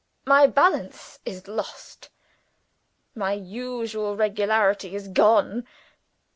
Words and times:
My 0.25 0.47
balance 0.47 1.19
is 1.25 1.47
lost 1.47 2.09
my 3.13 3.33
usual 3.33 4.15
regularity 4.15 4.95
is 4.95 5.07
gone. 5.07 5.67